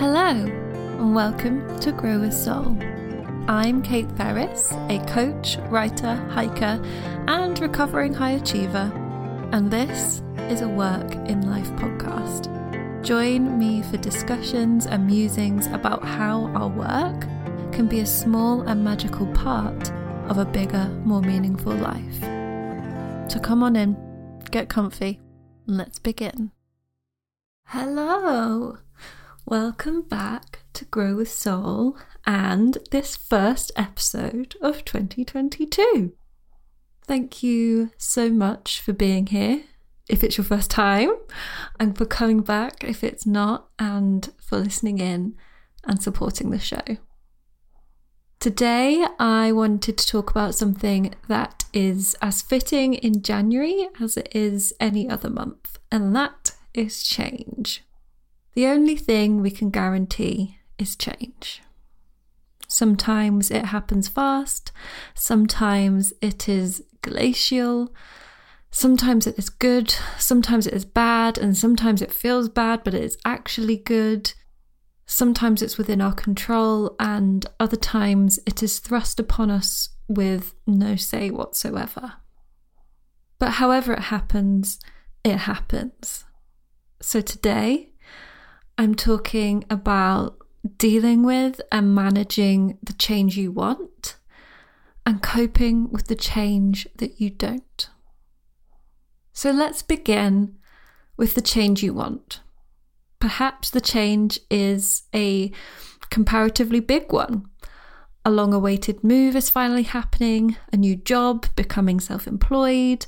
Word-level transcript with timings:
Hello, 0.00 0.30
and 0.30 1.14
welcome 1.14 1.78
to 1.80 1.92
Grow 1.92 2.20
with 2.20 2.32
Soul. 2.32 2.74
I'm 3.48 3.82
Kate 3.82 4.10
Ferris, 4.12 4.72
a 4.88 4.98
coach, 5.06 5.58
writer, 5.68 6.14
hiker, 6.30 6.82
and 7.28 7.60
recovering 7.60 8.14
high 8.14 8.30
achiever, 8.30 8.90
and 9.52 9.70
this 9.70 10.22
is 10.48 10.62
a 10.62 10.68
Work 10.70 11.12
in 11.28 11.50
Life 11.50 11.70
podcast. 11.72 12.48
Join 13.04 13.58
me 13.58 13.82
for 13.82 13.98
discussions 13.98 14.86
and 14.86 15.06
musings 15.06 15.66
about 15.66 16.02
how 16.02 16.46
our 16.54 16.68
work 16.68 17.20
can 17.70 17.86
be 17.86 18.00
a 18.00 18.06
small 18.06 18.62
and 18.62 18.82
magical 18.82 19.26
part 19.34 19.92
of 20.30 20.38
a 20.38 20.46
bigger, 20.46 20.88
more 21.04 21.20
meaningful 21.20 21.74
life. 21.74 22.20
So 23.30 23.38
come 23.38 23.62
on 23.62 23.76
in, 23.76 23.98
get 24.50 24.70
comfy, 24.70 25.20
and 25.66 25.76
let's 25.76 25.98
begin. 25.98 26.52
Hello! 27.66 28.78
Welcome 29.46 30.02
back 30.02 30.60
to 30.74 30.84
Grow 30.84 31.16
with 31.16 31.30
Soul 31.30 31.96
and 32.24 32.78
this 32.92 33.16
first 33.16 33.72
episode 33.74 34.54
of 34.60 34.84
2022. 34.84 36.12
Thank 37.04 37.42
you 37.42 37.90
so 37.96 38.30
much 38.30 38.80
for 38.80 38.92
being 38.92 39.26
here 39.26 39.64
if 40.08 40.22
it's 40.22 40.36
your 40.38 40.44
first 40.44 40.70
time, 40.70 41.10
and 41.80 41.96
for 41.96 42.04
coming 42.04 42.42
back 42.42 42.84
if 42.84 43.02
it's 43.02 43.26
not, 43.26 43.68
and 43.78 44.32
for 44.40 44.58
listening 44.58 44.98
in 44.98 45.34
and 45.84 46.02
supporting 46.02 46.50
the 46.50 46.58
show. 46.58 46.98
Today, 48.38 49.04
I 49.18 49.52
wanted 49.52 49.98
to 49.98 50.06
talk 50.06 50.30
about 50.30 50.54
something 50.54 51.14
that 51.28 51.64
is 51.72 52.16
as 52.22 52.42
fitting 52.42 52.94
in 52.94 53.22
January 53.22 53.88
as 54.00 54.16
it 54.16 54.28
is 54.32 54.72
any 54.78 55.08
other 55.08 55.30
month, 55.30 55.78
and 55.90 56.14
that 56.14 56.54
is 56.72 57.02
change. 57.02 57.82
The 58.54 58.66
only 58.66 58.96
thing 58.96 59.40
we 59.40 59.50
can 59.50 59.70
guarantee 59.70 60.58
is 60.78 60.96
change. 60.96 61.62
Sometimes 62.66 63.50
it 63.50 63.66
happens 63.66 64.08
fast, 64.08 64.72
sometimes 65.14 66.12
it 66.20 66.48
is 66.48 66.84
glacial, 67.02 67.92
sometimes 68.70 69.26
it 69.26 69.38
is 69.38 69.50
good, 69.50 69.94
sometimes 70.18 70.66
it 70.66 70.74
is 70.74 70.84
bad, 70.84 71.36
and 71.36 71.56
sometimes 71.56 72.00
it 72.00 72.12
feels 72.12 72.48
bad, 72.48 72.84
but 72.84 72.94
it 72.94 73.02
is 73.02 73.18
actually 73.24 73.76
good. 73.76 74.32
Sometimes 75.06 75.62
it's 75.62 75.78
within 75.78 76.00
our 76.00 76.14
control, 76.14 76.94
and 77.00 77.46
other 77.58 77.76
times 77.76 78.38
it 78.46 78.62
is 78.62 78.78
thrust 78.78 79.18
upon 79.18 79.50
us 79.50 79.90
with 80.08 80.54
no 80.66 80.94
say 80.94 81.30
whatsoever. 81.30 82.14
But 83.38 83.52
however 83.52 83.92
it 83.94 84.04
happens, 84.04 84.78
it 85.24 85.38
happens. 85.38 86.24
So 87.00 87.20
today, 87.20 87.89
I'm 88.80 88.94
talking 88.94 89.66
about 89.68 90.38
dealing 90.78 91.22
with 91.22 91.60
and 91.70 91.94
managing 91.94 92.78
the 92.82 92.94
change 92.94 93.36
you 93.36 93.52
want 93.52 94.16
and 95.04 95.22
coping 95.22 95.90
with 95.90 96.06
the 96.06 96.14
change 96.14 96.88
that 96.96 97.20
you 97.20 97.28
don't. 97.28 97.90
So 99.34 99.50
let's 99.50 99.82
begin 99.82 100.56
with 101.18 101.34
the 101.34 101.42
change 101.42 101.82
you 101.82 101.92
want. 101.92 102.40
Perhaps 103.18 103.68
the 103.68 103.82
change 103.82 104.40
is 104.50 105.02
a 105.14 105.52
comparatively 106.08 106.80
big 106.80 107.12
one. 107.12 107.50
A 108.24 108.30
long 108.30 108.54
awaited 108.54 109.04
move 109.04 109.36
is 109.36 109.50
finally 109.50 109.82
happening, 109.82 110.56
a 110.72 110.78
new 110.78 110.96
job, 110.96 111.44
becoming 111.54 112.00
self 112.00 112.26
employed. 112.26 113.04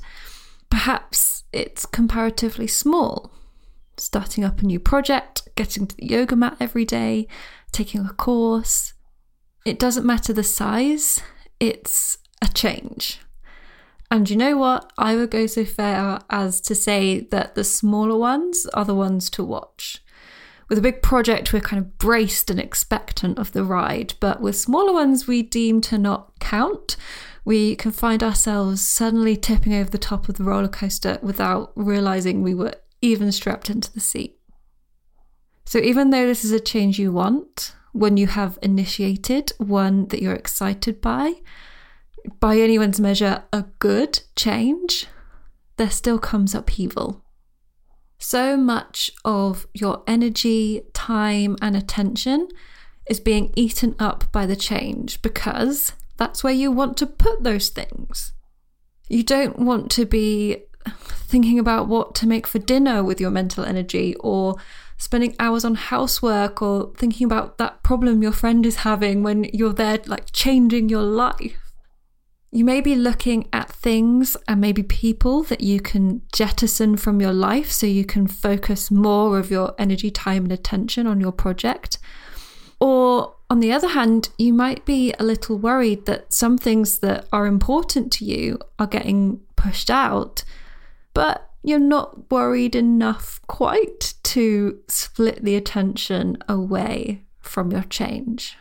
Perhaps 0.69 1.45
it's 1.51 1.87
comparatively 1.87 2.67
small, 2.67 3.31
starting 3.97 4.43
up 4.43 4.61
a 4.61 4.65
new 4.65 4.79
project, 4.79 5.47
getting 5.55 5.87
to 5.87 5.95
the 5.95 6.07
yoga 6.07 6.35
mat 6.35 6.57
every 6.59 6.85
day, 6.85 7.27
taking 7.71 8.05
a 8.05 8.13
course. 8.13 8.93
It 9.65 9.79
doesn't 9.79 10.05
matter 10.05 10.33
the 10.33 10.43
size, 10.43 11.21
it's 11.59 12.17
a 12.41 12.47
change. 12.47 13.19
And 14.11 14.29
you 14.29 14.35
know 14.35 14.57
what? 14.57 14.91
I 14.97 15.15
would 15.15 15.31
go 15.31 15.47
so 15.47 15.65
far 15.65 16.21
as 16.29 16.61
to 16.61 16.75
say 16.75 17.21
that 17.31 17.55
the 17.55 17.63
smaller 17.63 18.15
ones 18.15 18.67
are 18.73 18.85
the 18.85 18.93
ones 18.93 19.29
to 19.31 19.43
watch. 19.43 20.03
With 20.69 20.77
a 20.77 20.81
big 20.81 21.01
project, 21.01 21.51
we're 21.51 21.61
kind 21.61 21.81
of 21.81 21.97
braced 21.97 22.49
and 22.49 22.59
expectant 22.59 23.39
of 23.39 23.51
the 23.53 23.63
ride, 23.63 24.13
but 24.19 24.39
with 24.39 24.55
smaller 24.55 24.93
ones, 24.93 25.27
we 25.27 25.41
deem 25.41 25.81
to 25.81 25.97
not 25.97 26.39
count. 26.39 26.95
We 27.45 27.75
can 27.75 27.91
find 27.91 28.23
ourselves 28.23 28.81
suddenly 28.81 29.35
tipping 29.35 29.73
over 29.73 29.89
the 29.89 29.97
top 29.97 30.29
of 30.29 30.35
the 30.35 30.43
roller 30.43 30.67
coaster 30.67 31.19
without 31.21 31.71
realizing 31.75 32.41
we 32.41 32.53
were 32.53 32.75
even 33.03 33.31
strapped 33.31 33.69
into 33.69 33.91
the 33.91 33.99
seat. 33.99 34.39
So, 35.65 35.79
even 35.79 36.09
though 36.09 36.25
this 36.25 36.43
is 36.43 36.51
a 36.51 36.59
change 36.59 36.97
you 36.99 37.11
want, 37.11 37.75
when 37.91 38.17
you 38.17 38.27
have 38.27 38.57
initiated 38.61 39.53
one 39.57 40.07
that 40.07 40.21
you're 40.21 40.33
excited 40.33 40.99
by, 41.01 41.35
by 42.39 42.57
anyone's 42.57 42.99
measure, 42.99 43.43
a 43.51 43.65
good 43.79 44.21
change, 44.35 45.07
there 45.77 45.89
still 45.89 46.19
comes 46.19 46.55
upheaval. 46.55 47.23
So 48.17 48.55
much 48.55 49.11
of 49.25 49.67
your 49.73 50.03
energy, 50.07 50.83
time, 50.93 51.57
and 51.61 51.75
attention 51.75 52.47
is 53.07 53.19
being 53.19 53.51
eaten 53.55 53.95
up 53.99 54.31
by 54.31 54.45
the 54.45 54.55
change 54.55 55.21
because 55.21 55.91
that's 56.17 56.43
where 56.43 56.53
you 56.53 56.71
want 56.71 56.95
to 56.97 57.05
put 57.05 57.43
those 57.43 57.69
things. 57.69 58.33
You 59.09 59.23
don't 59.23 59.59
want 59.59 59.91
to 59.91 60.05
be 60.05 60.63
thinking 61.33 61.59
about 61.59 61.87
what 61.87 62.13
to 62.15 62.27
make 62.27 62.45
for 62.45 62.59
dinner 62.59 63.03
with 63.03 63.19
your 63.19 63.31
mental 63.31 63.63
energy 63.63 64.15
or 64.19 64.55
spending 64.97 65.35
hours 65.39 65.65
on 65.65 65.75
housework 65.75 66.61
or 66.61 66.93
thinking 66.95 67.25
about 67.25 67.57
that 67.57 67.83
problem 67.83 68.23
your 68.23 68.31
friend 68.31 68.65
is 68.65 68.77
having 68.77 69.23
when 69.23 69.43
you're 69.45 69.73
there 69.73 69.99
like 70.05 70.31
changing 70.31 70.89
your 70.89 71.01
life. 71.01 71.59
You 72.51 72.63
may 72.63 72.81
be 72.81 72.95
looking 72.95 73.49
at 73.51 73.71
things 73.71 74.37
and 74.47 74.61
maybe 74.61 74.83
people 74.83 75.41
that 75.43 75.61
you 75.61 75.81
can 75.81 76.21
jettison 76.31 76.97
from 76.97 77.19
your 77.19 77.33
life 77.33 77.71
so 77.71 77.87
you 77.87 78.05
can 78.05 78.27
focus 78.27 78.91
more 78.91 79.39
of 79.39 79.49
your 79.49 79.73
energy, 79.79 80.11
time, 80.11 80.43
and 80.43 80.51
attention 80.51 81.07
on 81.07 81.19
your 81.19 81.31
project. 81.31 81.97
Or 82.79 83.35
on 83.49 83.59
the 83.59 83.71
other 83.71 83.87
hand, 83.87 84.29
you 84.37 84.53
might 84.53 84.85
be 84.85 85.13
a 85.17 85.23
little 85.23 85.57
worried 85.57 86.05
that 86.05 86.31
some 86.31 86.57
things 86.59 86.99
that 86.99 87.27
are 87.33 87.47
important 87.47 88.11
to 88.13 88.25
you 88.25 88.59
are 88.77 88.87
getting 88.87 89.39
pushed 89.55 89.89
out 89.89 90.43
but 91.13 91.49
you're 91.63 91.79
not 91.79 92.29
worried 92.29 92.75
enough 92.75 93.39
quite 93.47 94.15
to 94.23 94.79
split 94.87 95.43
the 95.43 95.55
attention 95.55 96.37
away 96.49 97.23
from 97.39 97.71
your 97.71 97.83
change. 97.83 98.57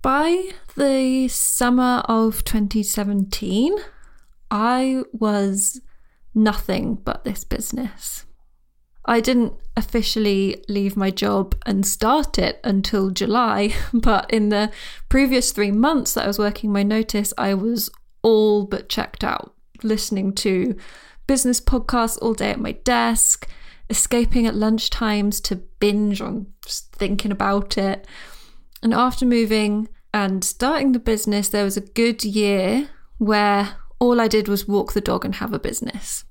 By 0.00 0.50
the 0.76 1.28
summer 1.28 2.02
of 2.06 2.42
2017, 2.44 3.76
I 4.50 5.04
was 5.12 5.80
nothing 6.34 6.96
but 6.96 7.22
this 7.22 7.44
business. 7.44 8.26
I 9.04 9.20
didn't 9.20 9.54
officially 9.76 10.62
leave 10.68 10.96
my 10.96 11.10
job 11.10 11.54
and 11.66 11.86
start 11.86 12.38
it 12.38 12.60
until 12.64 13.10
July, 13.10 13.74
but 13.92 14.28
in 14.32 14.48
the 14.48 14.72
previous 15.08 15.52
three 15.52 15.72
months 15.72 16.14
that 16.14 16.24
I 16.24 16.28
was 16.28 16.38
working 16.38 16.72
my 16.72 16.82
notice, 16.82 17.32
I 17.38 17.54
was 17.54 17.90
all 18.22 18.64
but 18.64 18.88
checked 18.88 19.22
out 19.22 19.54
listening 19.84 20.34
to 20.36 20.76
business 21.26 21.60
podcasts 21.60 22.18
all 22.20 22.34
day 22.34 22.50
at 22.50 22.60
my 22.60 22.72
desk, 22.72 23.48
escaping 23.88 24.46
at 24.46 24.54
lunch 24.54 24.90
times 24.90 25.40
to 25.42 25.56
binge 25.56 26.20
on 26.20 26.46
just 26.64 26.92
thinking 26.92 27.32
about 27.32 27.78
it. 27.78 28.06
And 28.82 28.92
after 28.92 29.24
moving 29.24 29.88
and 30.12 30.44
starting 30.44 30.92
the 30.92 30.98
business, 30.98 31.48
there 31.48 31.64
was 31.64 31.76
a 31.76 31.82
good 31.82 32.24
year 32.24 32.88
where 33.18 33.76
all 33.98 34.20
I 34.20 34.28
did 34.28 34.48
was 34.48 34.66
walk 34.66 34.92
the 34.92 35.00
dog 35.00 35.24
and 35.24 35.36
have 35.36 35.52
a 35.52 35.58
business. 35.58 36.24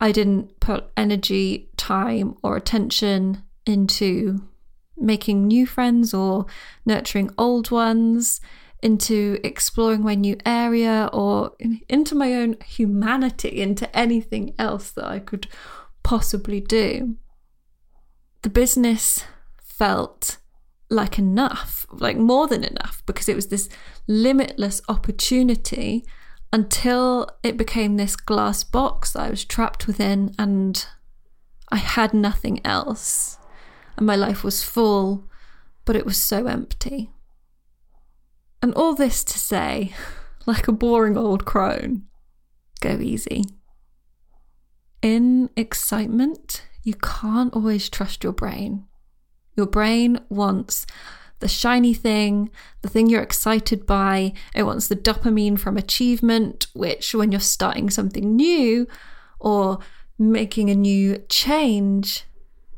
I 0.00 0.12
didn't 0.12 0.60
put 0.60 0.90
energy, 0.96 1.68
time, 1.76 2.34
or 2.42 2.56
attention 2.56 3.42
into 3.66 4.42
making 4.96 5.46
new 5.46 5.66
friends 5.66 6.14
or 6.14 6.46
nurturing 6.86 7.30
old 7.36 7.70
ones 7.70 8.40
into 8.82 9.38
exploring 9.44 10.02
my 10.02 10.14
new 10.14 10.36
area 10.46 11.08
or 11.12 11.52
into 11.88 12.14
my 12.14 12.34
own 12.34 12.56
humanity, 12.64 13.60
into 13.60 13.94
anything 13.96 14.54
else 14.58 14.90
that 14.92 15.06
I 15.06 15.18
could 15.18 15.46
possibly 16.02 16.60
do. 16.60 17.16
The 18.42 18.50
business 18.50 19.24
felt 19.62 20.38
like 20.88 21.18
enough, 21.18 21.86
like 21.92 22.16
more 22.16 22.46
than 22.46 22.64
enough, 22.64 23.02
because 23.06 23.28
it 23.28 23.36
was 23.36 23.48
this 23.48 23.68
limitless 24.06 24.82
opportunity 24.88 26.04
until 26.52 27.28
it 27.42 27.56
became 27.56 27.96
this 27.96 28.16
glass 28.16 28.64
box 28.64 29.12
that 29.12 29.22
I 29.22 29.30
was 29.30 29.44
trapped 29.44 29.86
within 29.86 30.34
and 30.38 30.84
I 31.68 31.76
had 31.76 32.12
nothing 32.12 32.60
else. 32.64 33.38
And 33.96 34.06
my 34.06 34.16
life 34.16 34.42
was 34.42 34.64
full, 34.64 35.28
but 35.84 35.94
it 35.94 36.04
was 36.04 36.20
so 36.20 36.46
empty. 36.46 37.10
And 38.62 38.74
all 38.74 38.94
this 38.94 39.24
to 39.24 39.38
say, 39.38 39.94
like 40.46 40.68
a 40.68 40.72
boring 40.72 41.16
old 41.16 41.44
crone, 41.44 42.04
go 42.80 42.98
easy. 43.00 43.44
In 45.02 45.48
excitement, 45.56 46.66
you 46.82 46.94
can't 46.94 47.54
always 47.54 47.88
trust 47.88 48.22
your 48.22 48.32
brain. 48.32 48.84
Your 49.56 49.66
brain 49.66 50.20
wants 50.28 50.86
the 51.40 51.48
shiny 51.48 51.94
thing, 51.94 52.50
the 52.82 52.88
thing 52.88 53.08
you're 53.08 53.22
excited 53.22 53.86
by. 53.86 54.32
It 54.54 54.64
wants 54.64 54.88
the 54.88 54.96
dopamine 54.96 55.58
from 55.58 55.76
achievement, 55.76 56.66
which, 56.74 57.14
when 57.14 57.32
you're 57.32 57.40
starting 57.40 57.88
something 57.90 58.36
new 58.36 58.86
or 59.38 59.78
making 60.18 60.68
a 60.68 60.74
new 60.74 61.22
change, 61.28 62.24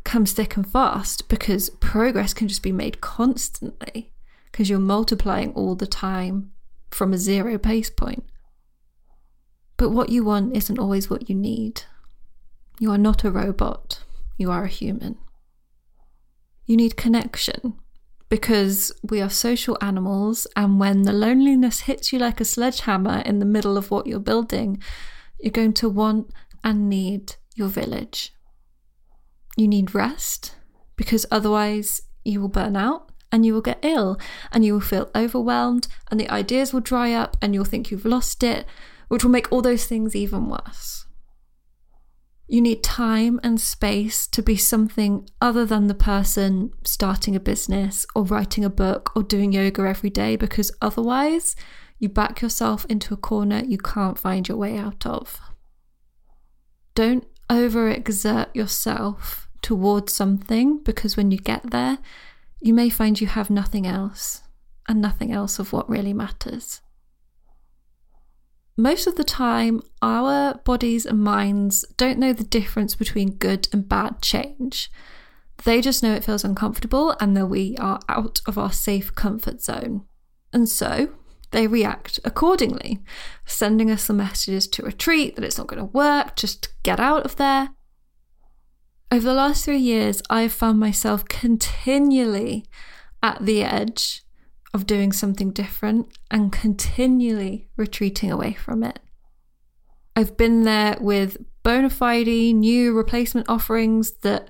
comes 0.05 0.33
thick 0.33 0.57
and 0.57 0.69
fast 0.69 1.29
because 1.29 1.71
progress 1.71 2.35
can 2.35 2.49
just 2.49 2.63
be 2.63 2.73
made 2.73 3.01
constantly 3.01 4.13
because 4.53 4.69
you're 4.69 4.79
multiplying 4.79 5.53
all 5.55 5.75
the 5.75 5.87
time 5.87 6.53
from 6.91 7.13
a 7.13 7.19
zero 7.19 7.59
base 7.59 7.91
point. 7.91 8.25
But 9.77 9.91
what 9.91 10.11
you 10.11 10.25
want 10.25 10.57
isn't 10.57 10.79
always 10.79 11.09
what 11.11 11.29
you 11.29 11.35
need. 11.35 11.83
You 12.79 12.91
are 12.93 12.99
not 12.99 13.25
a 13.25 13.31
robot, 13.31 14.05
you 14.37 14.51
are 14.51 14.65
a 14.65 14.69
human. 14.69 15.17
You 16.67 16.77
need 16.77 16.97
connection 16.97 17.75
because 18.29 18.93
we 19.03 19.21
are 19.21 19.29
social 19.29 19.77
animals, 19.81 20.47
and 20.57 20.81
when 20.81 21.03
the 21.03 21.13
loneliness 21.13 21.81
hits 21.81 22.13
you 22.13 22.19
like 22.19 22.41
a 22.41 22.47
sledgehammer 22.47 23.21
in 23.27 23.41
the 23.41 23.45
middle 23.45 23.77
of 23.77 23.91
what 23.91 24.07
you're 24.07 24.19
building, 24.19 24.83
you're 25.39 25.51
going 25.51 25.75
to 25.75 25.89
want 25.89 26.33
and 26.65 26.89
need 26.89 27.35
your 27.55 27.69
village. 27.69 28.33
You 29.57 29.69
need 29.69 29.95
rest 29.95 30.55
because 30.97 31.27
otherwise 31.31 32.03
you 32.25 32.41
will 32.41 32.49
burn 32.49 32.77
out 32.77 33.12
and 33.33 33.47
you 33.47 33.55
will 33.55 33.63
get 33.63 33.79
ill 33.83 34.21
and 34.53 34.65
you 34.65 34.75
will 34.75 34.81
feel 34.81 35.11
overwhelmed 35.15 35.89
and 36.11 36.21
the 36.21 36.29
ideas 36.31 36.73
will 36.73 36.81
dry 36.81 37.13
up 37.13 37.37
and 37.41 37.55
you'll 37.55 37.65
think 37.65 37.91
you've 37.91 38.05
lost 38.05 38.45
it, 38.45 38.67
which 39.09 39.25
will 39.25 39.31
make 39.31 39.51
all 39.51 39.63
those 39.63 39.87
things 39.87 40.15
even 40.15 40.49
worse. 40.49 41.07
You 42.47 42.61
need 42.61 42.83
time 42.83 43.41
and 43.43 43.59
space 43.59 44.27
to 44.27 44.43
be 44.43 44.57
something 44.57 45.27
other 45.41 45.65
than 45.65 45.87
the 45.87 45.95
person 45.95 46.73
starting 46.85 47.35
a 47.35 47.41
business 47.41 48.05
or 48.15 48.25
writing 48.25 48.63
a 48.63 48.71
book 48.71 49.11
or 49.17 49.23
doing 49.23 49.55
yoga 49.55 49.83
every 49.83 50.11
day 50.11 50.37
because 50.37 50.71
otherwise 50.83 51.57
you 51.99 52.11
back 52.11 52.43
yourself 52.43 52.85
into 52.91 53.15
a 53.15 53.17
corner 53.17 53.63
you 53.65 53.79
can't 53.79 54.19
find 54.19 54.49
your 54.49 54.59
way 54.59 54.77
out 54.77 55.07
of. 55.07 55.41
Don't 56.95 57.27
overexert 57.49 58.55
yourself 58.55 59.49
towards 59.63 60.13
something 60.13 60.83
because 60.83 61.17
when 61.17 61.31
you 61.31 61.39
get 61.39 61.71
there, 61.71 61.99
you 62.63 62.73
may 62.73 62.89
find 62.89 63.21
you 63.21 63.27
have 63.27 63.51
nothing 63.51 63.87
else 63.87 64.43
and 64.89 65.01
nothing 65.01 65.33
else 65.33 65.59
of 65.59 65.73
what 65.73 65.91
really 65.91 66.13
matters. 66.13 66.81
Most 68.77 69.07
of 69.07 69.17
the 69.17 69.25
time, 69.25 69.83
our 70.01 70.55
bodies 70.65 71.05
and 71.05 71.21
minds 71.21 71.85
don't 71.97 72.19
know 72.19 72.33
the 72.33 72.45
difference 72.45 72.95
between 72.95 73.37
good 73.37 73.69
and 73.73 73.89
bad 73.89 74.23
change. 74.23 74.91
They 75.65 75.81
just 75.81 76.03
know 76.03 76.15
it 76.15 76.25
feels 76.25 76.45
uncomfortable 76.45 77.15
and 77.21 77.37
that 77.37 77.47
we 77.47 77.77
are 77.79 78.01
out 78.09 78.41
of 78.47 78.57
our 78.57 78.73
safe 78.73 79.15
comfort 79.15 79.61
zone. 79.61 80.07
And 80.53 80.69
so 80.69 81.11
they 81.51 81.67
react 81.67 82.19
accordingly, 82.25 83.01
sending 83.45 83.91
us 83.91 84.07
the 84.07 84.15
messages 84.15 84.67
to 84.69 84.83
retreat, 84.83 85.37
that 85.37 85.45
it's 85.45 85.59
not 85.59 85.67
going 85.67 85.79
to 85.81 85.93
work, 85.93 86.37
just 86.37 86.73
get 86.83 86.99
out 86.99 87.25
of 87.25 87.37
there. 87.37 87.71
Over 89.13 89.27
the 89.27 89.35
last 89.35 89.67
three 89.67 89.77
years, 89.77 90.23
I 90.31 90.41
have 90.41 90.55
found 90.55 90.81
myself 90.81 91.29
continually 91.29 92.65
at 93.23 93.45
the 93.45 93.63
edge 93.63 94.23
of 94.73 94.87
doing 94.87 95.13
something 95.13 95.51
different 95.51 96.17
and 96.31 96.51
continually 96.51 97.69
retreating 97.77 98.33
away 98.33 98.55
from 98.55 98.83
it. 98.83 99.01
I've 100.17 100.39
been 100.39 100.63
there 100.63 100.97
with 100.99 101.37
bona 101.63 101.91
fide 101.91 102.27
new 102.27 102.95
replacement 102.95 103.51
offerings 103.51 104.13
that 104.23 104.49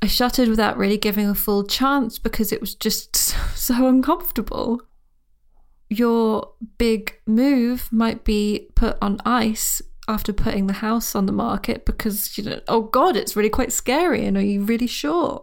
I 0.00 0.06
shuttered 0.06 0.48
without 0.48 0.78
really 0.78 0.96
giving 0.96 1.28
a 1.28 1.34
full 1.34 1.64
chance 1.64 2.20
because 2.20 2.52
it 2.52 2.60
was 2.60 2.76
just 2.76 3.16
so 3.56 3.88
uncomfortable. 3.88 4.80
Your 5.90 6.52
big 6.78 7.18
move 7.26 7.88
might 7.90 8.22
be 8.22 8.68
put 8.76 8.96
on 9.02 9.18
ice 9.26 9.82
after 10.12 10.32
putting 10.32 10.66
the 10.66 10.74
house 10.74 11.14
on 11.14 11.26
the 11.26 11.32
market 11.32 11.84
because 11.84 12.36
you 12.36 12.44
know, 12.44 12.60
oh 12.68 12.82
god, 12.82 13.16
it's 13.16 13.34
really 13.34 13.50
quite 13.50 13.72
scary. 13.72 14.24
And 14.26 14.36
are 14.36 14.42
you 14.42 14.62
really 14.62 14.86
sure? 14.86 15.42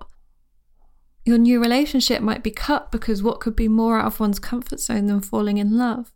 Your 1.25 1.37
new 1.37 1.59
relationship 1.61 2.21
might 2.21 2.43
be 2.43 2.51
cut 2.51 2.91
because 2.91 3.21
what 3.21 3.39
could 3.39 3.55
be 3.55 3.67
more 3.67 3.99
out 3.99 4.05
of 4.05 4.19
one's 4.19 4.39
comfort 4.39 4.79
zone 4.79 5.07
than 5.07 5.21
falling 5.21 5.57
in 5.57 5.77
love? 5.77 6.11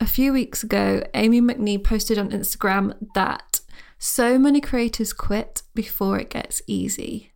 A 0.00 0.06
few 0.06 0.32
weeks 0.32 0.62
ago, 0.62 1.02
Amy 1.14 1.40
McNee 1.40 1.82
posted 1.82 2.18
on 2.18 2.30
Instagram 2.30 2.96
that 3.14 3.60
so 3.98 4.38
many 4.38 4.60
creators 4.60 5.12
quit 5.12 5.62
before 5.74 6.18
it 6.18 6.30
gets 6.30 6.62
easy. 6.66 7.32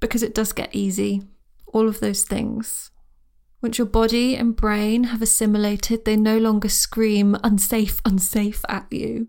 Because 0.00 0.22
it 0.22 0.34
does 0.34 0.52
get 0.52 0.70
easy, 0.72 1.22
all 1.66 1.88
of 1.88 1.98
those 1.98 2.22
things. 2.22 2.92
Once 3.60 3.76
your 3.76 3.86
body 3.86 4.36
and 4.36 4.54
brain 4.54 5.04
have 5.04 5.20
assimilated, 5.20 6.04
they 6.04 6.16
no 6.16 6.38
longer 6.38 6.68
scream 6.68 7.36
unsafe, 7.42 8.00
unsafe 8.04 8.64
at 8.68 8.86
you. 8.92 9.28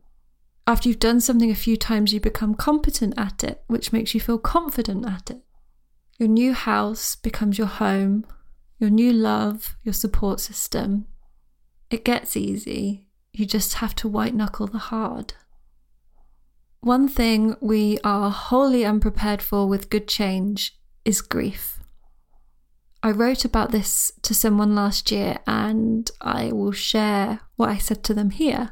After 0.67 0.87
you've 0.87 0.99
done 0.99 1.19
something 1.19 1.49
a 1.49 1.55
few 1.55 1.75
times, 1.75 2.13
you 2.13 2.19
become 2.19 2.53
competent 2.53 3.15
at 3.17 3.43
it, 3.43 3.63
which 3.65 3.91
makes 3.91 4.13
you 4.13 4.19
feel 4.19 4.37
confident 4.37 5.03
at 5.03 5.31
it. 5.31 5.41
Your 6.19 6.29
new 6.29 6.53
house 6.53 7.15
becomes 7.15 7.57
your 7.57 7.65
home, 7.65 8.23
your 8.77 8.91
new 8.91 9.11
love, 9.11 9.77
your 9.83 9.93
support 9.93 10.39
system. 10.39 11.07
It 11.89 12.05
gets 12.05 12.37
easy. 12.37 13.07
You 13.33 13.47
just 13.47 13.75
have 13.75 13.95
to 13.95 14.07
white 14.07 14.35
knuckle 14.35 14.67
the 14.67 14.77
hard. 14.77 15.33
One 16.81 17.07
thing 17.07 17.55
we 17.61 17.97
are 18.03 18.29
wholly 18.29 18.85
unprepared 18.85 19.41
for 19.41 19.67
with 19.67 19.89
good 19.89 20.07
change 20.07 20.77
is 21.03 21.21
grief. 21.21 21.78
I 23.01 23.11
wrote 23.11 23.45
about 23.45 23.71
this 23.71 24.11
to 24.23 24.33
someone 24.33 24.75
last 24.75 25.11
year 25.11 25.37
and 25.47 26.09
I 26.19 26.51
will 26.51 26.73
share 26.73 27.41
what 27.55 27.69
I 27.69 27.77
said 27.77 28.03
to 28.05 28.13
them 28.13 28.31
here. 28.31 28.71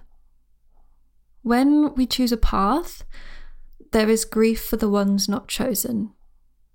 When 1.43 1.95
we 1.95 2.05
choose 2.05 2.33
a 2.33 2.37
path, 2.37 3.05
there 3.93 4.09
is 4.09 4.25
grief 4.25 4.63
for 4.65 4.75
the 4.75 4.89
ones 4.89 5.29
not 5.29 5.47
chosen. 5.47 6.11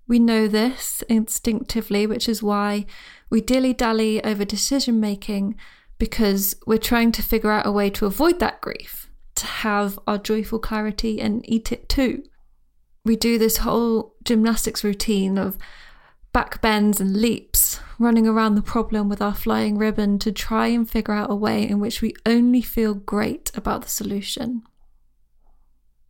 We 0.09 0.19
know 0.19 0.49
this 0.49 1.03
instinctively, 1.09 2.07
which 2.07 2.29
is 2.29 2.43
why 2.43 2.87
we 3.29 3.41
dilly 3.43 3.75
dally 3.75 4.25
over 4.25 4.45
decision 4.45 4.99
making 4.99 5.57
because 5.99 6.57
we're 6.67 6.79
trying 6.79 7.13
to 7.13 7.23
figure 7.23 7.51
out 7.51 7.67
a 7.67 7.73
way 7.73 7.91
to 7.91 8.07
avoid 8.07 8.41
that 8.41 8.61
grief, 8.61 9.11
to 9.37 9.47
have 9.47 9.99
our 10.07 10.19
joyful 10.19 10.59
clarity 10.59 11.21
and 11.21 11.49
eat 11.49 11.71
it 11.71 11.89
too. 11.89 12.23
We 13.05 13.15
do 13.15 13.39
this 13.39 13.59
whole 13.59 14.15
gymnastics 14.25 14.83
routine 14.83 15.37
of 15.37 15.59
back 16.33 16.61
bends 16.61 17.01
and 17.01 17.21
leaps, 17.21 17.79
running 17.99 18.27
around 18.27 18.55
the 18.55 18.63
problem 18.63 19.09
with 19.09 19.21
our 19.21 19.35
flying 19.35 19.77
ribbon 19.77 20.19
to 20.19 20.33
try 20.33 20.69
and 20.69 20.89
figure 20.89 21.15
out 21.15 21.31
a 21.31 21.35
way 21.35 21.69
in 21.69 21.79
which 21.79 22.01
we 22.01 22.15
only 22.25 22.63
feel 22.63 22.95
great 22.95 23.51
about 23.55 23.83
the 23.83 23.89
solution. 23.89 24.63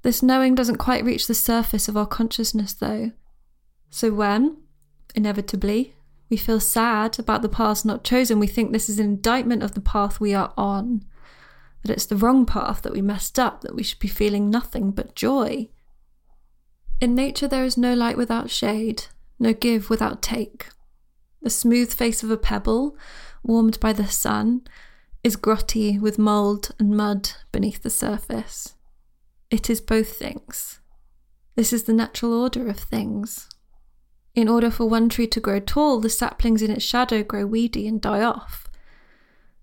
This 0.02 0.22
knowing 0.22 0.54
doesn't 0.54 0.78
quite 0.78 1.04
reach 1.04 1.26
the 1.26 1.34
surface 1.34 1.88
of 1.88 1.96
our 1.96 2.06
consciousness, 2.06 2.72
though. 2.72 3.12
So 3.90 4.12
when, 4.12 4.56
inevitably, 5.14 5.94
we 6.28 6.36
feel 6.36 6.60
sad 6.60 7.18
about 7.18 7.42
the 7.42 7.48
path 7.48 7.84
not 7.84 8.04
chosen, 8.04 8.38
we 8.38 8.46
think 8.46 8.72
this 8.72 8.88
is 8.88 8.98
an 8.98 9.04
indictment 9.04 9.62
of 9.62 9.74
the 9.74 9.80
path 9.80 10.18
we 10.18 10.34
are 10.34 10.52
on, 10.56 11.04
that 11.84 11.92
it's 11.92 12.06
the 12.06 12.16
wrong 12.16 12.46
path, 12.46 12.82
that 12.82 12.92
we 12.92 13.02
messed 13.02 13.38
up, 13.38 13.60
that 13.60 13.74
we 13.74 13.82
should 13.82 13.98
be 13.98 14.08
feeling 14.08 14.50
nothing 14.50 14.92
but 14.92 15.14
joy. 15.14 15.68
In 17.00 17.14
nature, 17.14 17.48
there 17.48 17.64
is 17.64 17.76
no 17.76 17.94
light 17.94 18.16
without 18.16 18.50
shade, 18.50 19.04
no 19.42 19.52
give 19.52 19.90
without 19.90 20.22
take. 20.22 20.68
The 21.42 21.50
smooth 21.50 21.92
face 21.92 22.22
of 22.22 22.30
a 22.30 22.36
pebble, 22.36 22.96
warmed 23.42 23.80
by 23.80 23.92
the 23.92 24.06
sun, 24.06 24.62
is 25.24 25.36
grotty 25.36 26.00
with 26.00 26.18
mould 26.18 26.70
and 26.78 26.96
mud 26.96 27.32
beneath 27.50 27.82
the 27.82 27.90
surface. 27.90 28.74
It 29.50 29.68
is 29.68 29.80
both 29.80 30.16
things. 30.16 30.80
This 31.56 31.72
is 31.72 31.82
the 31.82 31.92
natural 31.92 32.32
order 32.32 32.68
of 32.68 32.78
things. 32.78 33.48
In 34.34 34.48
order 34.48 34.70
for 34.70 34.88
one 34.88 35.08
tree 35.08 35.26
to 35.26 35.40
grow 35.40 35.60
tall, 35.60 36.00
the 36.00 36.08
saplings 36.08 36.62
in 36.62 36.70
its 36.70 36.84
shadow 36.84 37.22
grow 37.22 37.44
weedy 37.44 37.86
and 37.86 38.00
die 38.00 38.22
off. 38.22 38.68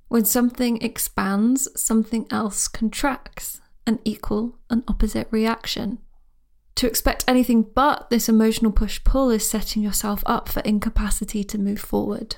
When 0.09 0.25
something 0.25 0.81
expands, 0.81 1.69
something 1.81 2.27
else 2.29 2.67
contracts, 2.67 3.62
an 3.88 4.00
equal 4.03 4.59
and 4.69 4.83
opposite 4.88 5.27
reaction. 5.31 6.00
To 6.79 6.88
expect 6.88 7.25
anything 7.27 7.63
but 7.63 8.09
this 8.09 8.29
emotional 8.29 8.71
push 8.71 9.03
pull 9.03 9.31
is 9.31 9.45
setting 9.45 9.83
yourself 9.83 10.24
up 10.25 10.48
for 10.48 10.62
incapacity 10.62 11.43
to 11.43 11.57
move 11.57 11.81
forward. 11.81 12.38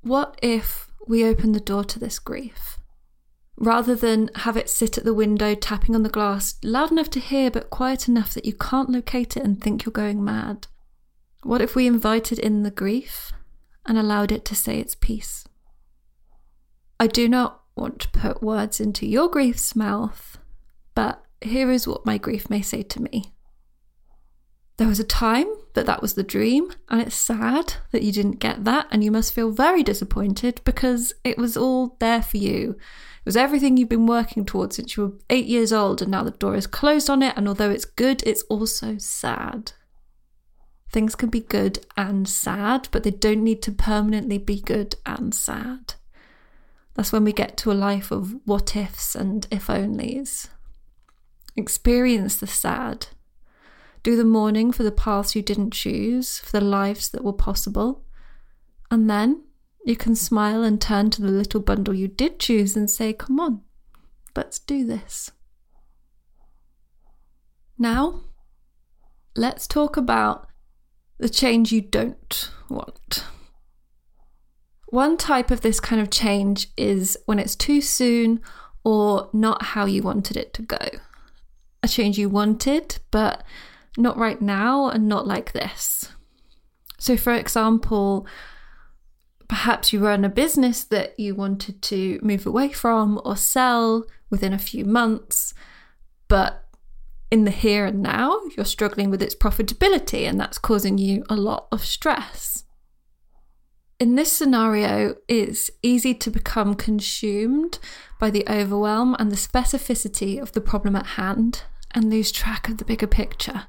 What 0.00 0.36
if 0.42 0.90
we 1.06 1.24
open 1.24 1.52
the 1.52 1.60
door 1.60 1.84
to 1.84 2.00
this 2.00 2.18
grief? 2.18 2.80
Rather 3.56 3.94
than 3.94 4.28
have 4.38 4.56
it 4.56 4.68
sit 4.68 4.98
at 4.98 5.04
the 5.04 5.14
window 5.14 5.54
tapping 5.54 5.94
on 5.94 6.02
the 6.02 6.08
glass, 6.08 6.56
loud 6.64 6.90
enough 6.90 7.10
to 7.10 7.20
hear 7.20 7.48
but 7.48 7.70
quiet 7.70 8.08
enough 8.08 8.34
that 8.34 8.44
you 8.44 8.54
can't 8.54 8.90
locate 8.90 9.36
it 9.36 9.44
and 9.44 9.60
think 9.60 9.84
you're 9.84 9.92
going 9.92 10.24
mad? 10.24 10.66
What 11.44 11.62
if 11.62 11.76
we 11.76 11.86
invited 11.86 12.40
in 12.40 12.64
the 12.64 12.72
grief 12.72 13.30
and 13.86 13.96
allowed 13.96 14.32
it 14.32 14.44
to 14.46 14.56
say 14.56 14.80
its 14.80 14.96
piece? 14.96 15.44
I 16.98 17.06
do 17.06 17.28
not 17.28 17.62
want 17.76 18.00
to 18.00 18.08
put 18.08 18.42
words 18.42 18.80
into 18.80 19.06
your 19.06 19.28
grief's 19.30 19.76
mouth, 19.76 20.38
but 20.96 21.24
here 21.44 21.70
is 21.70 21.86
what 21.86 22.06
my 22.06 22.18
grief 22.18 22.48
may 22.50 22.62
say 22.62 22.82
to 22.82 23.02
me. 23.02 23.32
there 24.78 24.88
was 24.88 24.98
a 25.00 25.04
time 25.04 25.46
that 25.74 25.86
that 25.86 26.02
was 26.02 26.14
the 26.14 26.22
dream, 26.22 26.72
and 26.88 27.00
it's 27.00 27.14
sad 27.14 27.74
that 27.92 28.02
you 28.02 28.10
didn't 28.12 28.40
get 28.40 28.64
that, 28.64 28.86
and 28.90 29.04
you 29.04 29.10
must 29.10 29.32
feel 29.32 29.50
very 29.50 29.82
disappointed 29.82 30.60
because 30.64 31.12
it 31.24 31.38
was 31.38 31.56
all 31.56 31.96
there 32.00 32.22
for 32.22 32.36
you. 32.38 32.70
It 32.70 33.26
was 33.26 33.36
everything 33.36 33.76
you've 33.76 33.88
been 33.88 34.06
working 34.06 34.44
towards 34.44 34.76
since 34.76 34.96
you 34.96 35.02
were 35.04 35.12
eight 35.30 35.46
years 35.46 35.72
old, 35.72 36.02
and 36.02 36.10
now 36.10 36.24
the 36.24 36.32
door 36.32 36.56
is 36.56 36.66
closed 36.66 37.08
on 37.08 37.22
it, 37.22 37.34
and 37.36 37.46
although 37.46 37.70
it's 37.70 37.84
good, 37.84 38.22
it's 38.26 38.42
also 38.44 38.96
sad. 38.98 39.72
Things 40.90 41.14
can 41.14 41.30
be 41.30 41.40
good 41.40 41.86
and 41.96 42.28
sad, 42.28 42.88
but 42.90 43.02
they 43.04 43.10
don't 43.10 43.44
need 43.44 43.62
to 43.62 43.72
permanently 43.72 44.38
be 44.38 44.60
good 44.60 44.96
and 45.06 45.34
sad. 45.34 45.94
That's 46.94 47.12
when 47.12 47.24
we 47.24 47.32
get 47.32 47.56
to 47.58 47.72
a 47.72 47.74
life 47.74 48.10
of 48.10 48.34
what 48.44 48.76
ifs 48.76 49.14
and 49.14 49.46
if 49.50 49.68
onlys. 49.68 50.48
Experience 51.56 52.36
the 52.36 52.46
sad. 52.46 53.08
Do 54.02 54.16
the 54.16 54.24
mourning 54.24 54.72
for 54.72 54.82
the 54.82 54.90
paths 54.90 55.36
you 55.36 55.42
didn't 55.42 55.72
choose, 55.72 56.38
for 56.38 56.58
the 56.58 56.64
lives 56.64 57.10
that 57.10 57.24
were 57.24 57.32
possible. 57.32 58.04
And 58.90 59.08
then 59.08 59.44
you 59.84 59.96
can 59.96 60.14
smile 60.14 60.62
and 60.62 60.80
turn 60.80 61.10
to 61.10 61.22
the 61.22 61.28
little 61.28 61.60
bundle 61.60 61.94
you 61.94 62.08
did 62.08 62.38
choose 62.38 62.76
and 62.76 62.90
say, 62.90 63.12
Come 63.12 63.38
on, 63.38 63.62
let's 64.34 64.58
do 64.58 64.86
this. 64.86 65.30
Now, 67.78 68.22
let's 69.34 69.66
talk 69.66 69.96
about 69.96 70.48
the 71.18 71.28
change 71.28 71.72
you 71.72 71.80
don't 71.80 72.50
want. 72.68 73.24
One 74.86 75.16
type 75.16 75.50
of 75.50 75.62
this 75.62 75.80
kind 75.80 76.02
of 76.02 76.10
change 76.10 76.68
is 76.76 77.16
when 77.26 77.38
it's 77.38 77.56
too 77.56 77.80
soon 77.80 78.40
or 78.84 79.30
not 79.32 79.62
how 79.62 79.86
you 79.86 80.02
wanted 80.02 80.36
it 80.36 80.52
to 80.54 80.62
go. 80.62 80.78
A 81.82 81.88
change 81.88 82.18
you 82.18 82.28
wanted, 82.28 82.98
but 83.10 83.42
not 83.96 84.16
right 84.16 84.40
now 84.40 84.88
and 84.88 85.08
not 85.08 85.26
like 85.26 85.52
this. 85.52 86.12
So, 86.98 87.16
for 87.16 87.32
example, 87.32 88.26
perhaps 89.48 89.92
you 89.92 89.98
run 89.98 90.24
a 90.24 90.28
business 90.28 90.84
that 90.84 91.18
you 91.18 91.34
wanted 91.34 91.82
to 91.82 92.20
move 92.22 92.46
away 92.46 92.70
from 92.70 93.20
or 93.24 93.36
sell 93.36 94.04
within 94.30 94.52
a 94.52 94.58
few 94.58 94.84
months, 94.84 95.52
but 96.28 96.68
in 97.30 97.44
the 97.44 97.50
here 97.50 97.86
and 97.86 98.02
now, 98.02 98.38
you're 98.56 98.64
struggling 98.64 99.10
with 99.10 99.22
its 99.22 99.34
profitability, 99.34 100.28
and 100.28 100.38
that's 100.38 100.58
causing 100.58 100.98
you 100.98 101.24
a 101.28 101.34
lot 101.34 101.66
of 101.72 101.84
stress. 101.84 102.64
In 103.98 104.16
this 104.16 104.32
scenario, 104.32 105.16
it's 105.28 105.70
easy 105.82 106.14
to 106.14 106.30
become 106.30 106.74
consumed 106.74 107.78
by 108.20 108.30
the 108.30 108.44
overwhelm 108.48 109.16
and 109.18 109.30
the 109.30 109.36
specificity 109.36 110.40
of 110.40 110.52
the 110.52 110.60
problem 110.60 110.94
at 110.94 111.06
hand 111.06 111.64
and 111.94 112.10
lose 112.10 112.32
track 112.32 112.68
of 112.68 112.78
the 112.78 112.84
bigger 112.84 113.06
picture. 113.06 113.64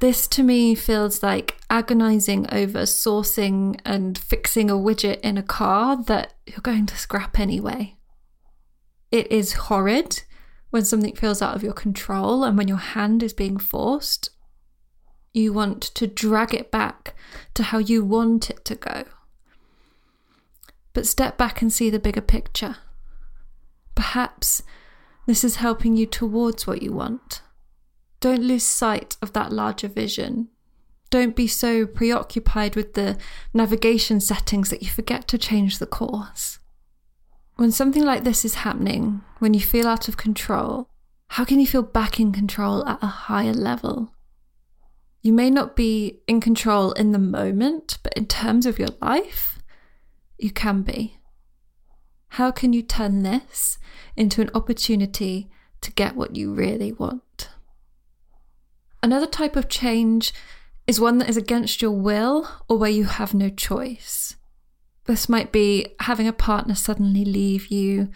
This 0.00 0.26
to 0.28 0.42
me 0.42 0.74
feels 0.74 1.22
like 1.22 1.58
agonizing 1.68 2.46
over 2.50 2.80
sourcing 2.80 3.78
and 3.84 4.16
fixing 4.16 4.70
a 4.70 4.74
widget 4.74 5.20
in 5.20 5.36
a 5.36 5.42
car 5.42 6.02
that 6.04 6.34
you're 6.46 6.60
going 6.62 6.86
to 6.86 6.96
scrap 6.96 7.38
anyway. 7.38 7.96
It 9.10 9.30
is 9.30 9.52
horrid 9.52 10.22
when 10.70 10.84
something 10.84 11.14
feels 11.14 11.42
out 11.42 11.54
of 11.54 11.62
your 11.62 11.74
control 11.74 12.44
and 12.44 12.56
when 12.56 12.66
your 12.66 12.78
hand 12.78 13.22
is 13.22 13.34
being 13.34 13.58
forced. 13.58 14.30
You 15.34 15.52
want 15.52 15.82
to 15.82 16.06
drag 16.06 16.54
it 16.54 16.70
back 16.70 17.14
to 17.54 17.64
how 17.64 17.78
you 17.78 18.02
want 18.02 18.48
it 18.48 18.64
to 18.64 18.74
go. 18.76 19.04
But 20.92 21.06
step 21.06 21.36
back 21.36 21.60
and 21.60 21.72
see 21.72 21.90
the 21.90 22.00
bigger 22.00 22.20
picture. 22.22 22.76
Perhaps 23.94 24.62
this 25.30 25.44
is 25.44 25.56
helping 25.56 25.96
you 25.96 26.06
towards 26.06 26.66
what 26.66 26.82
you 26.82 26.92
want. 26.92 27.42
Don't 28.18 28.42
lose 28.42 28.64
sight 28.64 29.16
of 29.22 29.32
that 29.32 29.52
larger 29.52 29.86
vision. 29.86 30.48
Don't 31.08 31.36
be 31.36 31.46
so 31.46 31.86
preoccupied 31.86 32.74
with 32.74 32.94
the 32.94 33.16
navigation 33.54 34.18
settings 34.18 34.70
that 34.70 34.82
you 34.82 34.90
forget 34.90 35.28
to 35.28 35.38
change 35.38 35.78
the 35.78 35.86
course. 35.86 36.58
When 37.54 37.70
something 37.70 38.02
like 38.02 38.24
this 38.24 38.44
is 38.44 38.66
happening, 38.66 39.22
when 39.38 39.54
you 39.54 39.60
feel 39.60 39.86
out 39.86 40.08
of 40.08 40.16
control, 40.16 40.88
how 41.28 41.44
can 41.44 41.60
you 41.60 41.66
feel 41.68 41.84
back 41.84 42.18
in 42.18 42.32
control 42.32 42.84
at 42.88 43.00
a 43.00 43.06
higher 43.06 43.52
level? 43.52 44.12
You 45.22 45.32
may 45.32 45.48
not 45.48 45.76
be 45.76 46.22
in 46.26 46.40
control 46.40 46.90
in 46.94 47.12
the 47.12 47.20
moment, 47.20 47.98
but 48.02 48.14
in 48.14 48.26
terms 48.26 48.66
of 48.66 48.80
your 48.80 48.96
life, 49.00 49.60
you 50.38 50.50
can 50.50 50.82
be. 50.82 51.19
How 52.34 52.52
can 52.52 52.72
you 52.72 52.82
turn 52.82 53.22
this 53.22 53.78
into 54.16 54.40
an 54.40 54.50
opportunity 54.54 55.50
to 55.80 55.90
get 55.90 56.14
what 56.14 56.36
you 56.36 56.54
really 56.54 56.92
want? 56.92 57.50
Another 59.02 59.26
type 59.26 59.56
of 59.56 59.68
change 59.68 60.32
is 60.86 61.00
one 61.00 61.18
that 61.18 61.28
is 61.28 61.36
against 61.36 61.82
your 61.82 61.90
will 61.90 62.48
or 62.68 62.78
where 62.78 62.90
you 62.90 63.04
have 63.04 63.34
no 63.34 63.48
choice. 63.48 64.36
This 65.06 65.28
might 65.28 65.50
be 65.50 65.94
having 66.00 66.28
a 66.28 66.32
partner 66.32 66.76
suddenly 66.76 67.24
leave 67.24 67.66
you, 67.66 68.10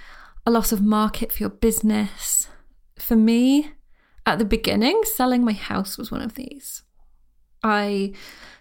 a 0.47 0.50
loss 0.50 0.71
of 0.71 0.80
market 0.80 1.33
for 1.33 1.38
your 1.38 1.50
business. 1.50 2.49
For 2.97 3.16
me, 3.16 3.73
at 4.25 4.38
the 4.38 4.44
beginning, 4.44 5.02
selling 5.04 5.44
my 5.44 5.54
house 5.54 5.99
was 5.99 6.12
one 6.12 6.23
of 6.23 6.35
these. 6.35 6.83
I 7.64 8.12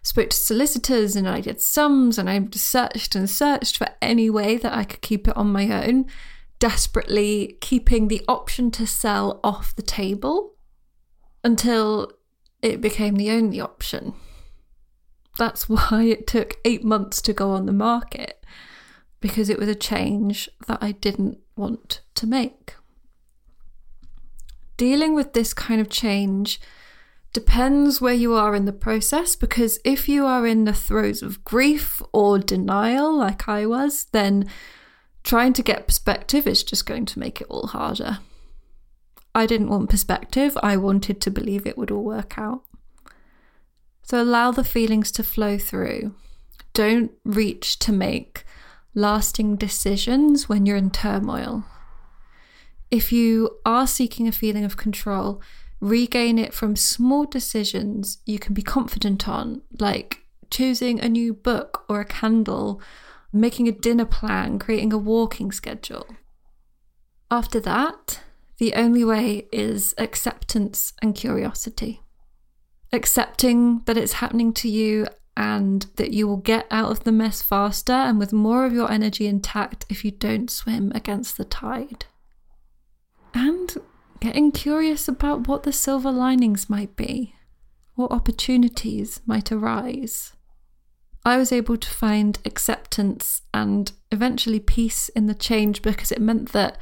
spoke 0.01 0.29
to 0.29 0.35
solicitors 0.35 1.15
and 1.15 1.27
I 1.27 1.41
did 1.41 1.61
sums 1.61 2.17
and 2.17 2.29
I 2.29 2.47
searched 2.53 3.15
and 3.15 3.29
searched 3.29 3.77
for 3.77 3.87
any 4.01 4.29
way 4.29 4.57
that 4.57 4.73
I 4.73 4.85
could 4.85 5.01
keep 5.01 5.27
it 5.27 5.37
on 5.37 5.51
my 5.51 5.85
own, 5.85 6.05
desperately 6.57 7.57
keeping 7.61 8.07
the 8.07 8.23
option 8.27 8.71
to 8.71 8.87
sell 8.87 9.39
off 9.43 9.75
the 9.75 9.81
table 9.81 10.55
until 11.43 12.11
it 12.61 12.79
became 12.79 13.15
the 13.15 13.29
only 13.29 13.59
option. 13.59 14.13
That's 15.37 15.67
why 15.69 16.03
it 16.03 16.25
took 16.25 16.57
eight 16.63 16.83
months 16.83 17.21
to 17.23 17.33
go 17.33 17.51
on 17.51 17.65
the 17.65 17.73
market, 17.73 18.45
because 19.19 19.49
it 19.49 19.59
was 19.59 19.67
a 19.67 19.75
change 19.75 20.49
that 20.67 20.79
I 20.81 20.93
didn't 20.93 21.39
want 21.55 22.01
to 22.15 22.25
make. 22.25 22.75
Dealing 24.75 25.13
with 25.13 25.33
this 25.33 25.53
kind 25.53 25.79
of 25.79 25.89
change 25.89 26.59
depends 27.33 27.99
where 27.99 28.13
you 28.13 28.33
are 28.33 28.55
in 28.55 28.65
the 28.65 28.71
process, 28.71 29.35
because 29.35 29.79
if 29.83 30.07
you 30.07 30.25
are 30.25 30.45
in 30.45 30.65
the 30.65 30.73
throes 30.73 31.21
of 31.21 31.43
grief 31.43 32.01
or 32.13 32.39
denial, 32.39 33.17
like 33.17 33.49
I 33.49 33.65
was, 33.65 34.05
then 34.11 34.45
trying 35.23 35.53
to 35.53 35.63
get 35.63 35.87
perspective 35.87 36.47
is 36.47 36.63
just 36.63 36.85
going 36.85 37.05
to 37.07 37.19
make 37.19 37.41
it 37.41 37.47
all 37.49 37.67
harder. 37.67 38.19
I 39.33 39.47
didn't 39.47 39.69
want 39.69 39.89
perspective, 39.89 40.57
I 40.61 40.77
wanted 40.77 41.19
to 41.21 41.31
believe 41.31 41.65
it 41.65 41.77
would 41.77 41.89
all 41.89 42.03
work 42.03 42.37
out. 42.37 42.63
So 44.03 44.21
allow 44.21 44.51
the 44.51 44.63
feelings 44.63 45.11
to 45.13 45.23
flow 45.23 45.57
through. 45.57 46.13
Don't 46.73 47.11
reach 47.23 47.79
to 47.79 47.91
make 47.91 48.45
lasting 48.93 49.55
decisions 49.55 50.47
when 50.47 50.65
you're 50.65 50.77
in 50.77 50.91
turmoil. 50.91 51.65
If 52.91 53.11
you 53.11 53.57
are 53.65 53.87
seeking 53.87 54.27
a 54.27 54.31
feeling 54.31 54.65
of 54.65 54.77
control, 54.77 55.41
regain 55.83 56.39
it 56.39 56.53
from 56.53 56.77
small 56.77 57.25
decisions 57.25 58.19
you 58.25 58.39
can 58.39 58.53
be 58.53 58.61
confident 58.61 59.27
on, 59.27 59.61
like 59.79 60.19
choosing 60.49 60.99
a 60.99 61.09
new 61.09 61.33
book 61.33 61.83
or 61.89 61.99
a 61.99 62.05
candle, 62.05 62.81
making 63.33 63.67
a 63.67 63.73
dinner 63.73 64.05
plan, 64.05 64.57
creating 64.59 64.93
a 64.93 64.97
walking 64.97 65.51
schedule. 65.51 66.07
After 67.29 67.59
that, 67.59 68.21
the 68.59 68.75
only 68.75 69.03
way 69.03 69.47
is 69.51 69.93
acceptance 69.97 70.93
and 71.01 71.13
curiosity. 71.13 72.01
Accepting 72.93 73.81
that 73.85 73.97
it's 73.97 74.13
happening 74.13 74.53
to 74.53 74.69
you 74.69 75.07
and 75.35 75.87
that 75.97 76.11
you 76.11 76.27
will 76.27 76.37
get 76.37 76.65
out 76.71 76.91
of 76.91 77.03
the 77.03 77.11
mess 77.11 77.41
faster 77.41 77.91
and 77.91 78.19
with 78.19 78.31
more 78.31 78.65
of 78.65 78.71
your 78.71 78.89
energy 78.89 79.27
intact 79.27 79.85
if 79.89 80.05
you 80.05 80.11
don't 80.11 80.49
swim 80.49 80.93
against 80.95 81.35
the 81.35 81.43
tide. 81.43 82.05
And 83.33 83.75
getting 84.23 84.53
curious 84.53 85.09
about 85.09 85.49
what 85.49 85.63
the 85.63 85.73
silver 85.73 86.09
linings 86.09 86.69
might 86.69 86.95
be, 86.95 87.35
what 87.95 88.09
opportunities 88.09 89.19
might 89.25 89.51
arise. 89.51 90.31
I 91.25 91.35
was 91.35 91.51
able 91.51 91.75
to 91.75 91.89
find 91.89 92.39
acceptance 92.45 93.41
and 93.53 93.91
eventually 94.13 94.61
peace 94.61 95.09
in 95.09 95.25
the 95.25 95.33
change 95.33 95.81
because 95.81 96.09
it 96.09 96.21
meant 96.21 96.53
that 96.53 96.77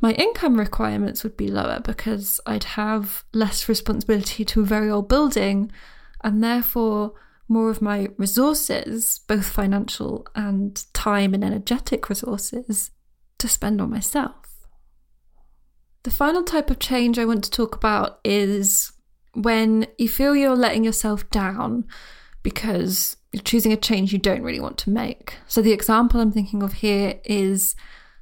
my 0.00 0.14
income 0.14 0.58
requirements 0.58 1.22
would 1.22 1.36
be 1.36 1.46
lower 1.46 1.78
because 1.78 2.40
I'd 2.44 2.64
have 2.64 3.22
less 3.32 3.68
responsibility 3.68 4.44
to 4.46 4.62
a 4.62 4.64
very 4.64 4.90
old 4.90 5.08
building 5.08 5.70
and 6.24 6.42
therefore 6.42 7.12
more 7.46 7.70
of 7.70 7.80
my 7.80 8.08
resources, 8.16 9.20
both 9.28 9.46
financial 9.46 10.26
and 10.34 10.84
time 10.92 11.34
and 11.34 11.44
energetic 11.44 12.08
resources, 12.08 12.90
to 13.38 13.46
spend 13.46 13.80
on 13.80 13.90
myself. 13.90 14.47
The 16.08 16.14
final 16.14 16.42
type 16.42 16.70
of 16.70 16.78
change 16.78 17.18
I 17.18 17.26
want 17.26 17.44
to 17.44 17.50
talk 17.50 17.76
about 17.76 18.20
is 18.24 18.92
when 19.34 19.86
you 19.98 20.08
feel 20.08 20.34
you're 20.34 20.56
letting 20.56 20.82
yourself 20.82 21.28
down 21.28 21.84
because 22.42 23.18
you're 23.30 23.42
choosing 23.42 23.74
a 23.74 23.76
change 23.76 24.10
you 24.10 24.18
don't 24.18 24.40
really 24.40 24.58
want 24.58 24.78
to 24.78 24.90
make. 24.90 25.34
So, 25.48 25.60
the 25.60 25.74
example 25.74 26.18
I'm 26.18 26.32
thinking 26.32 26.62
of 26.62 26.72
here 26.72 27.20
is 27.26 27.76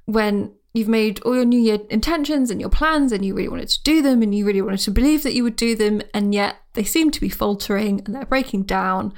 when 0.05 0.53
you've 0.75 0.89
made 0.89 1.21
all 1.21 1.37
your 1.37 1.45
new 1.45 1.61
year 1.61 1.79
intentions 1.89 2.51
and 2.51 2.61
your 2.61 2.71
plans 2.71 3.13
and 3.13 3.25
you 3.25 3.37
really 3.37 3.49
wanted 3.49 3.69
to 3.69 3.83
do 3.85 4.03
them 4.03 4.21
and 4.21 4.35
you 4.35 4.45
really 4.45 4.63
wanted 4.63 4.81
to 4.81 4.91
believe 4.91 5.23
that 5.23 5.35
you 5.35 5.45
would 5.45 5.55
do 5.55 5.77
them 5.77 6.03
and 6.13 6.35
yet 6.35 6.57
they 6.73 6.83
seem 6.83 7.13
to 7.13 7.21
be 7.21 7.29
faltering 7.29 8.03
and 8.05 8.17
they're 8.17 8.27
breaking 8.27 8.65
down 8.65 9.15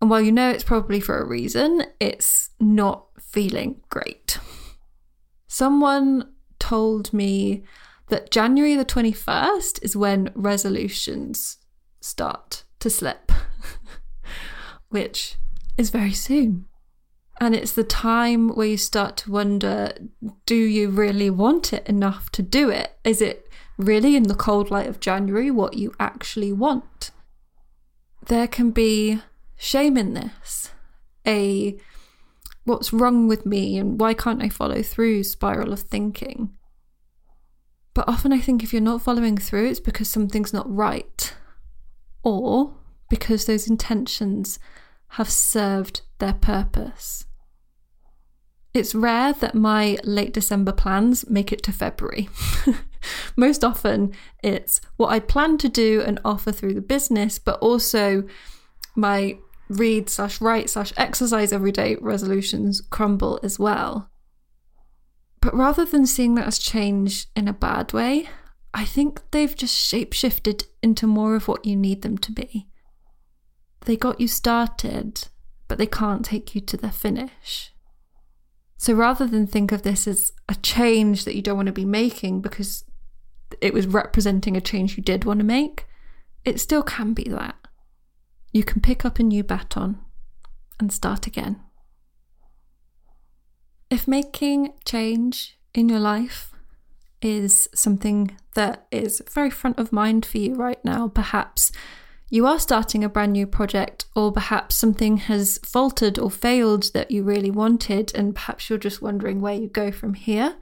and 0.00 0.08
while 0.08 0.22
you 0.22 0.32
know 0.32 0.48
it's 0.48 0.64
probably 0.64 0.98
for 0.98 1.20
a 1.20 1.26
reason 1.26 1.82
it's 2.00 2.48
not 2.58 3.04
feeling 3.20 3.82
great 3.90 4.38
someone 5.46 6.26
told 6.58 7.12
me 7.12 7.64
that 8.08 8.30
January 8.30 8.74
the 8.74 8.84
21st 8.84 9.82
is 9.82 9.96
when 9.96 10.30
resolutions 10.34 11.58
start 12.00 12.64
to 12.80 12.88
slip 12.88 13.32
which 14.88 15.36
is 15.76 15.90
very 15.90 16.12
soon 16.12 16.66
and 17.40 17.54
it's 17.54 17.72
the 17.72 17.84
time 17.84 18.48
where 18.48 18.66
you 18.66 18.76
start 18.76 19.16
to 19.18 19.30
wonder 19.30 19.92
do 20.46 20.56
you 20.56 20.88
really 20.90 21.30
want 21.30 21.72
it 21.72 21.86
enough 21.86 22.30
to 22.32 22.42
do 22.42 22.68
it? 22.68 22.98
Is 23.04 23.22
it 23.22 23.48
really 23.76 24.16
in 24.16 24.24
the 24.24 24.34
cold 24.34 24.70
light 24.70 24.88
of 24.88 25.00
January 25.00 25.50
what 25.50 25.74
you 25.74 25.94
actually 26.00 26.52
want? 26.52 27.12
There 28.26 28.48
can 28.48 28.72
be 28.72 29.20
shame 29.56 29.96
in 29.96 30.14
this, 30.14 30.72
a 31.26 31.78
what's 32.64 32.92
wrong 32.92 33.28
with 33.28 33.46
me 33.46 33.78
and 33.78 34.00
why 34.00 34.14
can't 34.14 34.42
I 34.42 34.48
follow 34.48 34.82
through 34.82 35.22
spiral 35.24 35.72
of 35.72 35.80
thinking. 35.80 36.50
But 37.98 38.08
often 38.08 38.32
I 38.32 38.38
think 38.38 38.62
if 38.62 38.72
you're 38.72 38.80
not 38.80 39.02
following 39.02 39.36
through, 39.36 39.66
it's 39.66 39.80
because 39.80 40.08
something's 40.08 40.52
not 40.52 40.72
right, 40.72 41.34
or 42.22 42.76
because 43.10 43.46
those 43.46 43.66
intentions 43.66 44.60
have 45.08 45.28
served 45.28 46.02
their 46.20 46.34
purpose. 46.34 47.26
It's 48.72 48.94
rare 48.94 49.32
that 49.32 49.56
my 49.56 49.98
late 50.04 50.32
December 50.32 50.70
plans 50.70 51.28
make 51.28 51.50
it 51.50 51.60
to 51.64 51.72
February. 51.72 52.28
Most 53.36 53.64
often, 53.64 54.12
it's 54.44 54.80
what 54.96 55.08
I 55.08 55.18
plan 55.18 55.58
to 55.58 55.68
do 55.68 56.00
and 56.00 56.20
offer 56.24 56.52
through 56.52 56.74
the 56.74 56.80
business, 56.80 57.40
but 57.40 57.58
also 57.58 58.22
my 58.94 59.38
read 59.68 60.08
slash 60.08 60.40
write 60.40 60.70
slash 60.70 60.92
exercise 60.96 61.52
everyday 61.52 61.96
resolutions 61.96 62.80
crumble 62.80 63.40
as 63.42 63.58
well. 63.58 64.08
But 65.40 65.54
rather 65.54 65.84
than 65.84 66.06
seeing 66.06 66.34
that 66.34 66.46
as 66.46 66.58
change 66.58 67.26
in 67.36 67.48
a 67.48 67.52
bad 67.52 67.92
way, 67.92 68.28
I 68.74 68.84
think 68.84 69.22
they've 69.30 69.54
just 69.54 69.74
shapeshifted 69.74 70.66
into 70.82 71.06
more 71.06 71.34
of 71.34 71.48
what 71.48 71.64
you 71.64 71.76
need 71.76 72.02
them 72.02 72.18
to 72.18 72.32
be. 72.32 72.68
They 73.86 73.96
got 73.96 74.20
you 74.20 74.28
started, 74.28 75.28
but 75.68 75.78
they 75.78 75.86
can't 75.86 76.24
take 76.24 76.54
you 76.54 76.60
to 76.62 76.76
the 76.76 76.90
finish. 76.90 77.72
So 78.76 78.94
rather 78.94 79.26
than 79.26 79.46
think 79.46 79.72
of 79.72 79.82
this 79.82 80.06
as 80.06 80.32
a 80.48 80.54
change 80.56 81.24
that 81.24 81.34
you 81.34 81.42
don't 81.42 81.56
want 81.56 81.66
to 81.66 81.72
be 81.72 81.84
making 81.84 82.40
because 82.40 82.84
it 83.60 83.74
was 83.74 83.86
representing 83.86 84.56
a 84.56 84.60
change 84.60 84.96
you 84.96 85.02
did 85.02 85.24
want 85.24 85.40
to 85.40 85.44
make, 85.44 85.86
it 86.44 86.60
still 86.60 86.82
can 86.82 87.12
be 87.12 87.24
that. 87.24 87.56
You 88.52 88.62
can 88.64 88.80
pick 88.80 89.04
up 89.04 89.18
a 89.18 89.22
new 89.22 89.42
baton 89.42 89.98
and 90.78 90.92
start 90.92 91.26
again. 91.26 91.60
If 93.90 94.06
making 94.06 94.74
change 94.84 95.58
in 95.72 95.88
your 95.88 96.00
life 96.00 96.52
is 97.22 97.68
something 97.74 98.36
that 98.54 98.86
is 98.90 99.22
very 99.30 99.50
front 99.50 99.78
of 99.78 99.92
mind 99.92 100.26
for 100.26 100.38
you 100.38 100.54
right 100.54 100.82
now, 100.84 101.08
perhaps 101.08 101.72
you 102.28 102.46
are 102.46 102.58
starting 102.58 103.02
a 103.02 103.08
brand 103.08 103.32
new 103.32 103.46
project, 103.46 104.04
or 104.14 104.30
perhaps 104.30 104.76
something 104.76 105.16
has 105.16 105.56
faltered 105.64 106.18
or 106.18 106.30
failed 106.30 106.92
that 106.92 107.10
you 107.10 107.22
really 107.22 107.50
wanted, 107.50 108.14
and 108.14 108.34
perhaps 108.34 108.68
you're 108.68 108.78
just 108.78 109.00
wondering 109.00 109.40
where 109.40 109.54
you 109.54 109.68
go 109.68 109.90
from 109.90 110.12
here, 110.12 110.56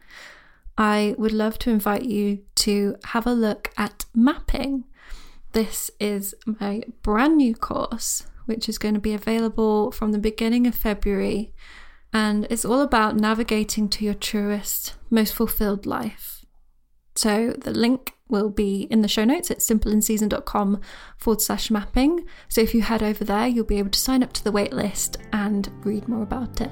I 0.78 1.16
would 1.18 1.33
love 1.33 1.59
to 1.61 1.71
invite 1.71 2.04
you 2.04 2.45
to 2.56 2.95
have 3.06 3.26
a 3.26 3.33
look 3.33 3.73
at 3.76 4.04
mapping. 4.14 4.85
This 5.50 5.90
is 5.99 6.37
my 6.45 6.83
brand 7.02 7.38
new 7.38 7.56
course, 7.56 8.25
which 8.45 8.68
is 8.68 8.78
going 8.78 8.95
to 8.95 9.00
be 9.00 9.14
available 9.14 9.90
from 9.90 10.12
the 10.12 10.18
beginning 10.18 10.69
of 10.69 10.76
February, 10.76 11.52
and 12.17 12.47
it's 12.49 12.65
all 12.65 12.81
about 12.81 13.15
navigating 13.15 13.91
to 13.91 14.02
your 14.02 14.15
truest, 14.15 14.95
most 15.11 15.35
fulfilled 15.35 15.85
life. 15.85 16.47
So 17.15 17.52
the 17.59 17.73
link 17.73 18.15
will 18.26 18.49
be 18.49 18.89
in 18.91 19.02
the 19.02 19.09
show 19.09 19.26
notes 19.26 19.50
at 19.50 19.59
simpleandseasoned.com 19.59 20.81
forward 21.19 21.43
slash 21.43 21.71
mapping. 21.71 22.25
So 22.49 22.63
if 22.63 22.75
you 22.75 22.81
head 22.81 23.02
over 23.02 23.23
there, 23.23 23.47
you'll 23.47 23.67
be 23.67 23.79
able 23.79 23.91
to 23.91 23.99
sign 23.99 24.23
up 24.23 24.33
to 24.33 24.43
the 24.43 24.50
waitlist 24.50 25.19
and 25.35 25.71
read 25.85 26.09
more 26.09 26.23
about 26.23 26.63
it. 26.63 26.71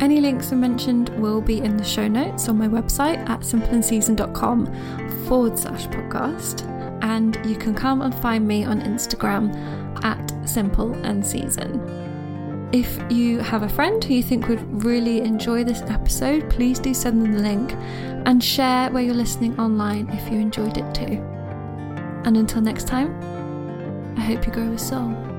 Any 0.00 0.22
links 0.22 0.50
I 0.50 0.56
mentioned 0.56 1.10
will 1.20 1.42
be 1.42 1.58
in 1.58 1.76
the 1.76 1.84
show 1.84 2.08
notes 2.08 2.48
on 2.48 2.56
my 2.56 2.66
website 2.66 3.18
at 3.28 3.40
simpleandseasoned.com 3.40 5.26
forward 5.26 5.58
slash 5.58 5.86
podcast. 5.88 6.62
And 7.04 7.38
you 7.44 7.56
can 7.56 7.74
come 7.74 8.00
and 8.00 8.14
find 8.14 8.48
me 8.48 8.64
on 8.64 8.80
Instagram 8.80 9.54
at 10.02 10.48
simple 10.48 10.94
and 11.04 11.26
season. 11.26 12.05
If 12.76 13.00
you 13.10 13.38
have 13.38 13.62
a 13.62 13.70
friend 13.70 14.04
who 14.04 14.12
you 14.12 14.22
think 14.22 14.48
would 14.48 14.84
really 14.84 15.22
enjoy 15.22 15.64
this 15.64 15.80
episode, 15.88 16.50
please 16.50 16.78
do 16.78 16.92
send 16.92 17.22
them 17.22 17.32
the 17.32 17.40
link 17.40 17.72
and 18.26 18.44
share 18.44 18.90
where 18.90 19.02
you're 19.02 19.14
listening 19.14 19.58
online 19.58 20.10
if 20.10 20.30
you 20.30 20.38
enjoyed 20.38 20.76
it 20.76 20.94
too. 20.94 21.24
And 22.26 22.36
until 22.36 22.60
next 22.60 22.86
time, 22.86 23.18
I 24.18 24.20
hope 24.20 24.46
you 24.46 24.52
grow 24.52 24.72
a 24.72 24.78
soul. 24.78 25.35